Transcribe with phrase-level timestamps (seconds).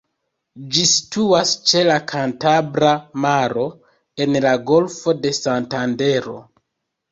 [0.75, 2.95] Ĝi situas ĉe la Kantabra
[3.27, 3.67] Maro,
[4.27, 6.37] en la Golfo de Santandero.